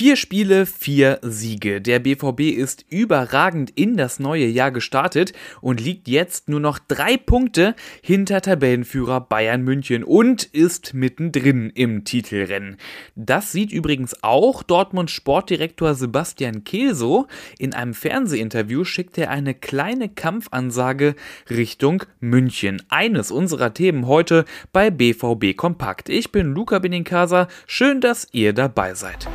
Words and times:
Vier 0.00 0.16
Spiele, 0.16 0.64
vier 0.64 1.18
Siege. 1.20 1.82
Der 1.82 1.98
BVB 1.98 2.56
ist 2.56 2.86
überragend 2.88 3.70
in 3.74 3.98
das 3.98 4.18
neue 4.18 4.46
Jahr 4.46 4.70
gestartet 4.70 5.34
und 5.60 5.78
liegt 5.78 6.08
jetzt 6.08 6.48
nur 6.48 6.58
noch 6.58 6.78
drei 6.78 7.18
Punkte 7.18 7.74
hinter 8.00 8.40
Tabellenführer 8.40 9.20
Bayern 9.20 9.60
München 9.60 10.02
und 10.02 10.44
ist 10.44 10.94
mittendrin 10.94 11.68
im 11.74 12.04
Titelrennen. 12.04 12.78
Das 13.14 13.52
sieht 13.52 13.72
übrigens 13.72 14.16
auch 14.22 14.62
Dortmunds 14.62 15.12
Sportdirektor 15.12 15.94
Sebastian 15.94 16.64
Kehl 16.64 16.94
so. 16.94 17.26
In 17.58 17.74
einem 17.74 17.92
Fernsehinterview 17.92 18.84
schickt 18.84 19.18
er 19.18 19.28
eine 19.28 19.52
kleine 19.52 20.08
Kampfansage 20.08 21.14
Richtung 21.50 22.04
München. 22.20 22.82
Eines 22.88 23.30
unserer 23.30 23.74
Themen 23.74 24.06
heute 24.06 24.46
bei 24.72 24.88
BVB 24.88 25.54
Kompakt. 25.54 26.08
Ich 26.08 26.32
bin 26.32 26.54
Luca 26.54 26.78
Benincasa. 26.78 27.48
Schön, 27.66 28.00
dass 28.00 28.28
ihr 28.32 28.54
dabei 28.54 28.94
seid. 28.94 29.28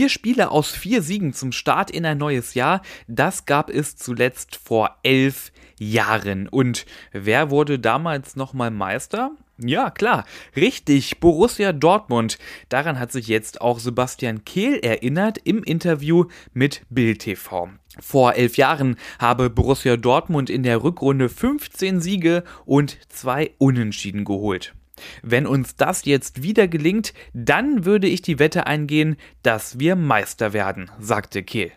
Vier 0.00 0.08
Spiele 0.08 0.50
aus 0.50 0.70
vier 0.70 1.02
Siegen 1.02 1.34
zum 1.34 1.52
Start 1.52 1.90
in 1.90 2.06
ein 2.06 2.16
neues 2.16 2.54
Jahr, 2.54 2.80
das 3.06 3.44
gab 3.44 3.68
es 3.68 3.96
zuletzt 3.96 4.56
vor 4.56 4.96
elf 5.02 5.52
Jahren. 5.78 6.48
Und 6.48 6.86
wer 7.12 7.50
wurde 7.50 7.78
damals 7.78 8.34
nochmal 8.34 8.70
Meister? 8.70 9.32
Ja, 9.58 9.90
klar, 9.90 10.24
richtig, 10.56 11.20
Borussia 11.20 11.74
Dortmund. 11.74 12.38
Daran 12.70 12.98
hat 12.98 13.12
sich 13.12 13.28
jetzt 13.28 13.60
auch 13.60 13.78
Sebastian 13.78 14.46
Kehl 14.46 14.78
erinnert 14.78 15.36
im 15.44 15.62
Interview 15.62 16.24
mit 16.54 16.80
Bild 16.88 17.18
TV. 17.18 17.68
Vor 18.00 18.36
elf 18.36 18.56
Jahren 18.56 18.96
habe 19.18 19.50
Borussia 19.50 19.98
Dortmund 19.98 20.48
in 20.48 20.62
der 20.62 20.82
Rückrunde 20.82 21.28
15 21.28 22.00
Siege 22.00 22.42
und 22.64 22.96
zwei 23.10 23.50
Unentschieden 23.58 24.24
geholt. 24.24 24.72
Wenn 25.22 25.46
uns 25.46 25.76
das 25.76 26.04
jetzt 26.04 26.42
wieder 26.42 26.68
gelingt, 26.68 27.14
dann 27.32 27.84
würde 27.84 28.06
ich 28.06 28.22
die 28.22 28.38
Wette 28.38 28.66
eingehen, 28.66 29.16
dass 29.42 29.78
wir 29.78 29.96
Meister 29.96 30.52
werden, 30.52 30.90
sagte 30.98 31.42
Kehl. 31.42 31.72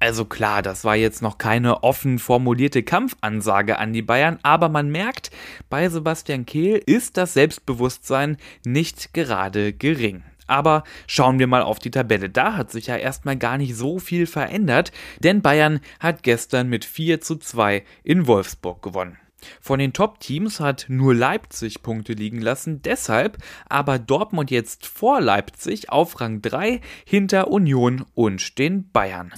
Also 0.00 0.26
klar, 0.26 0.60
das 0.60 0.84
war 0.84 0.96
jetzt 0.96 1.22
noch 1.22 1.38
keine 1.38 1.82
offen 1.82 2.18
formulierte 2.18 2.82
Kampfansage 2.82 3.78
an 3.78 3.92
die 3.94 4.02
Bayern, 4.02 4.38
aber 4.42 4.68
man 4.68 4.90
merkt, 4.90 5.30
bei 5.70 5.88
Sebastian 5.88 6.44
Kehl 6.44 6.82
ist 6.84 7.16
das 7.16 7.32
Selbstbewusstsein 7.32 8.36
nicht 8.66 9.14
gerade 9.14 9.72
gering. 9.72 10.22
Aber 10.46 10.84
schauen 11.06 11.38
wir 11.38 11.46
mal 11.46 11.62
auf 11.62 11.78
die 11.78 11.90
Tabelle. 11.90 12.28
Da 12.28 12.54
hat 12.56 12.70
sich 12.70 12.88
ja 12.88 12.96
erstmal 12.96 13.36
gar 13.36 13.56
nicht 13.56 13.76
so 13.76 13.98
viel 13.98 14.26
verändert, 14.26 14.92
denn 15.20 15.40
Bayern 15.40 15.80
hat 16.00 16.22
gestern 16.22 16.68
mit 16.68 16.84
4 16.84 17.22
zu 17.22 17.36
2 17.36 17.82
in 18.02 18.26
Wolfsburg 18.26 18.82
gewonnen. 18.82 19.16
Von 19.60 19.78
den 19.78 19.92
Top-Teams 19.92 20.60
hat 20.60 20.86
nur 20.88 21.14
Leipzig 21.14 21.82
Punkte 21.82 22.12
liegen 22.12 22.40
lassen, 22.40 22.82
deshalb 22.82 23.38
aber 23.68 23.98
Dortmund 23.98 24.50
jetzt 24.50 24.86
vor 24.86 25.20
Leipzig 25.20 25.90
auf 25.90 26.20
Rang 26.20 26.42
3 26.42 26.80
hinter 27.04 27.48
Union 27.48 28.04
und 28.14 28.58
den 28.58 28.90
Bayern 28.90 29.32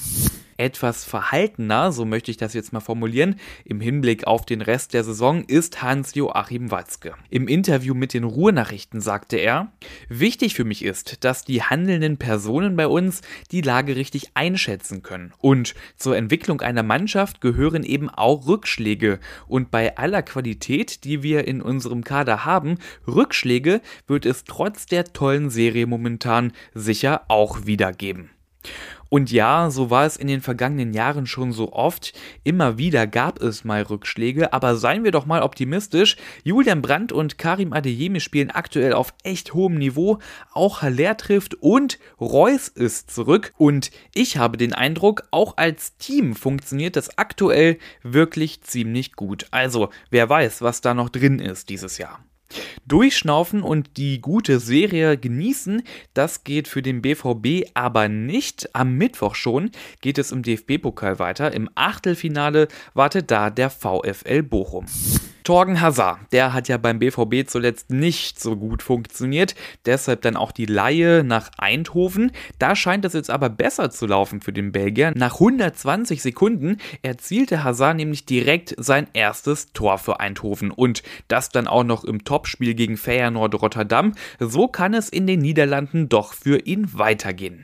etwas 0.56 1.04
verhaltener, 1.04 1.92
so 1.92 2.04
möchte 2.04 2.30
ich 2.30 2.36
das 2.36 2.54
jetzt 2.54 2.72
mal 2.72 2.80
formulieren, 2.80 3.36
im 3.64 3.80
Hinblick 3.80 4.26
auf 4.26 4.46
den 4.46 4.60
Rest 4.60 4.94
der 4.94 5.04
Saison 5.04 5.44
ist 5.44 5.82
Hans-Joachim 5.82 6.70
Watzke. 6.70 7.14
Im 7.30 7.48
Interview 7.48 7.94
mit 7.94 8.14
den 8.14 8.24
Ruhrnachrichten 8.24 9.00
sagte 9.00 9.36
er, 9.36 9.72
wichtig 10.08 10.54
für 10.54 10.64
mich 10.64 10.84
ist, 10.84 11.24
dass 11.24 11.44
die 11.44 11.62
handelnden 11.62 12.16
Personen 12.16 12.76
bei 12.76 12.86
uns 12.86 13.22
die 13.50 13.60
Lage 13.60 13.96
richtig 13.96 14.30
einschätzen 14.34 15.02
können. 15.02 15.32
Und 15.38 15.74
zur 15.96 16.16
Entwicklung 16.16 16.60
einer 16.60 16.82
Mannschaft 16.82 17.40
gehören 17.40 17.82
eben 17.82 18.08
auch 18.08 18.46
Rückschläge. 18.46 19.20
Und 19.46 19.70
bei 19.70 19.96
aller 19.96 20.22
Qualität, 20.22 21.04
die 21.04 21.22
wir 21.22 21.46
in 21.46 21.62
unserem 21.62 22.04
Kader 22.04 22.44
haben, 22.44 22.78
Rückschläge 23.06 23.80
wird 24.06 24.26
es 24.26 24.44
trotz 24.44 24.86
der 24.86 25.04
tollen 25.04 25.50
Serie 25.50 25.86
momentan 25.86 26.52
sicher 26.74 27.22
auch 27.28 27.66
wieder 27.66 27.92
geben. 27.92 28.30
Und 29.08 29.30
ja, 29.30 29.70
so 29.70 29.90
war 29.90 30.06
es 30.06 30.16
in 30.16 30.26
den 30.26 30.40
vergangenen 30.40 30.92
Jahren 30.92 31.26
schon 31.26 31.52
so 31.52 31.72
oft. 31.72 32.12
Immer 32.44 32.78
wieder 32.78 33.06
gab 33.06 33.40
es 33.40 33.64
mal 33.64 33.82
Rückschläge, 33.82 34.52
aber 34.52 34.76
seien 34.76 35.04
wir 35.04 35.12
doch 35.12 35.26
mal 35.26 35.42
optimistisch. 35.42 36.16
Julian 36.44 36.82
Brandt 36.82 37.12
und 37.12 37.38
Karim 37.38 37.72
Adeyemi 37.72 38.20
spielen 38.20 38.50
aktuell 38.50 38.92
auf 38.92 39.14
echt 39.22 39.54
hohem 39.54 39.76
Niveau. 39.76 40.18
Auch 40.52 40.82
Haller 40.82 41.16
trifft 41.16 41.54
und 41.54 41.98
Reus 42.20 42.68
ist 42.68 43.10
zurück. 43.10 43.52
Und 43.56 43.90
ich 44.14 44.36
habe 44.36 44.56
den 44.56 44.72
Eindruck, 44.72 45.24
auch 45.30 45.56
als 45.56 45.96
Team 45.96 46.34
funktioniert 46.34 46.96
das 46.96 47.18
aktuell 47.18 47.78
wirklich 48.02 48.62
ziemlich 48.62 49.14
gut. 49.14 49.46
Also, 49.50 49.90
wer 50.10 50.28
weiß, 50.28 50.62
was 50.62 50.80
da 50.80 50.94
noch 50.94 51.08
drin 51.08 51.38
ist 51.38 51.68
dieses 51.68 51.98
Jahr. 51.98 52.20
Durchschnaufen 52.86 53.62
und 53.62 53.96
die 53.96 54.20
gute 54.20 54.60
Serie 54.60 55.16
genießen, 55.18 55.82
das 56.14 56.44
geht 56.44 56.68
für 56.68 56.82
den 56.82 57.02
BVB 57.02 57.68
aber 57.74 58.08
nicht. 58.08 58.74
Am 58.74 58.94
Mittwoch 58.94 59.34
schon 59.34 59.70
geht 60.00 60.18
es 60.18 60.32
im 60.32 60.42
DFB-Pokal 60.42 61.18
weiter. 61.18 61.52
Im 61.52 61.68
Achtelfinale 61.74 62.68
wartet 62.94 63.30
da 63.30 63.50
der 63.50 63.70
VfL 63.70 64.42
Bochum. 64.42 64.86
Torgen 65.46 65.80
Hazard, 65.80 66.18
der 66.32 66.52
hat 66.52 66.66
ja 66.66 66.76
beim 66.76 66.98
BVB 66.98 67.48
zuletzt 67.48 67.90
nicht 67.90 68.40
so 68.40 68.56
gut 68.56 68.82
funktioniert, 68.82 69.54
deshalb 69.84 70.22
dann 70.22 70.34
auch 70.34 70.50
die 70.50 70.66
Laie 70.66 71.22
nach 71.22 71.52
Eindhoven. 71.56 72.32
Da 72.58 72.74
scheint 72.74 73.04
es 73.04 73.12
jetzt 73.12 73.30
aber 73.30 73.48
besser 73.48 73.92
zu 73.92 74.06
laufen 74.06 74.40
für 74.40 74.52
den 74.52 74.72
Belgier. 74.72 75.12
Nach 75.14 75.34
120 75.34 76.20
Sekunden 76.20 76.78
erzielte 77.02 77.62
Hazard 77.62 77.96
nämlich 77.96 78.26
direkt 78.26 78.74
sein 78.76 79.06
erstes 79.12 79.72
Tor 79.72 79.98
für 79.98 80.18
Eindhoven 80.18 80.72
und 80.72 81.04
das 81.28 81.50
dann 81.50 81.68
auch 81.68 81.84
noch 81.84 82.02
im 82.02 82.24
Topspiel 82.24 82.74
gegen 82.74 82.96
Feyenoord 82.96 83.62
Rotterdam. 83.62 84.14
So 84.40 84.66
kann 84.66 84.94
es 84.94 85.08
in 85.08 85.28
den 85.28 85.38
Niederlanden 85.38 86.08
doch 86.08 86.32
für 86.32 86.58
ihn 86.66 86.98
weitergehen. 86.98 87.62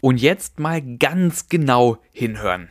Und 0.00 0.20
jetzt 0.22 0.60
mal 0.60 0.80
ganz 0.80 1.48
genau 1.48 1.98
hinhören. 2.12 2.68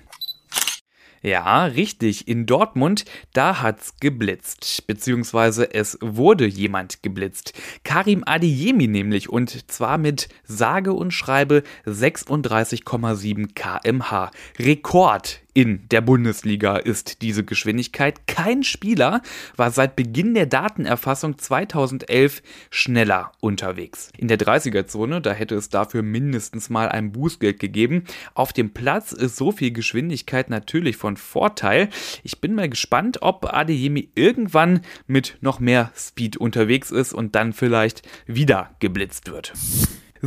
Ja, 1.25 1.65
richtig. 1.65 2.27
In 2.27 2.45
Dortmund, 2.45 3.03
da 3.33 3.63
hat's 3.63 3.95
geblitzt. 3.99 4.85
Beziehungsweise 4.85 5.73
es 5.73 5.97
wurde 5.99 6.45
jemand 6.45 7.01
geblitzt. 7.01 7.53
Karim 7.83 8.21
Adeyemi 8.27 8.87
nämlich. 8.87 9.27
Und 9.27 9.71
zwar 9.71 9.97
mit 9.97 10.29
sage 10.43 10.93
und 10.93 11.09
schreibe 11.15 11.63
36,7 11.87 13.55
kmh. 13.55 14.29
Rekord 14.59 15.41
in 15.55 15.87
der 15.89 16.01
Bundesliga 16.01 16.75
ist 16.75 17.21
diese 17.21 17.45
Geschwindigkeit. 17.45 18.27
Kein 18.27 18.61
Spieler 18.61 19.21
war 19.55 19.71
seit 19.71 19.95
Beginn 19.95 20.33
der 20.33 20.47
Datenerfassung 20.47 21.37
2011 21.37 22.43
schneller 22.69 23.31
unterwegs. 23.39 24.11
In 24.17 24.27
der 24.27 24.37
30er-Zone, 24.37 25.21
da 25.21 25.31
hätte 25.31 25.55
es 25.55 25.69
dafür 25.69 26.03
mindestens 26.03 26.69
mal 26.69 26.89
ein 26.89 27.13
Bußgeld 27.13 27.59
gegeben. 27.59 28.03
Auf 28.33 28.51
dem 28.51 28.71
Platz 28.71 29.13
ist 29.13 29.37
so 29.37 29.53
viel 29.53 29.71
Geschwindigkeit 29.71 30.49
natürlich 30.49 30.97
von 30.97 31.15
Vorteil. 31.15 31.87
Ich 32.23 32.41
bin 32.41 32.53
mal 32.53 32.67
gespannt, 32.67 33.21
ob 33.21 33.53
Adeyemi 33.53 34.09
irgendwann 34.13 34.81
mit 35.07 35.37
noch 35.39 35.61
mehr 35.61 35.89
Speed 35.95 36.35
unterwegs 36.35 36.91
ist 36.91 37.13
und 37.13 37.33
dann 37.33 37.53
vielleicht 37.53 38.01
wieder 38.27 38.75
geblitzt 38.79 39.31
wird. 39.31 39.53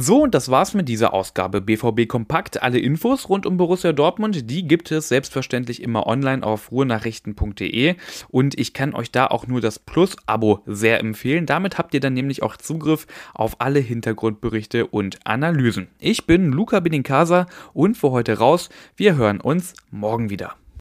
So, 0.01 0.23
und 0.23 0.35
das 0.37 0.49
war's 0.49 0.75
mit 0.75 0.89
dieser 0.89 1.13
Ausgabe 1.13 1.61
BVB 1.61 2.07
Kompakt. 2.07 2.63
Alle 2.63 2.79
Infos 2.79 3.29
rund 3.29 3.47
um 3.47 3.57
Borussia 3.57 3.93
Dortmund, 3.93 4.49
die 4.49 4.63
gibt 4.63 4.93
es 4.93 5.09
selbstverständlich 5.09 5.83
immer 5.83 6.07
online 6.07 6.45
auf 6.45 6.71
ruhrnachrichten.de 6.71 7.97
und 8.29 8.57
ich 8.57 8.75
kann 8.75 8.95
euch 8.95 9.11
da 9.11 9.27
auch 9.27 9.49
nur 9.49 9.61
das 9.61 9.81
Plus-Abo 9.81 10.61
sehr 10.67 11.01
empfehlen. 11.01 11.47
Damit 11.47 11.79
habt 11.79 11.95
ihr 11.95 12.01
dann 12.01 12.15
nämlich 12.15 12.45
auch 12.45 12.57
Zugriff 12.57 13.09
auf 13.35 13.61
alle 13.61 13.81
Hintergrundberichte 13.81 14.87
und 14.87 15.19
Analysen. 15.27 15.89
Ich 15.99 16.27
bin 16.27 16.53
Luca 16.53 16.79
Benincasa 16.79 17.49
und 17.73 17.97
für 17.97 18.13
heute 18.13 18.39
raus. 18.39 18.69
Wir 18.95 19.17
hören 19.17 19.41
uns 19.41 19.75
morgen 19.91 20.31
wieder. 20.31 20.55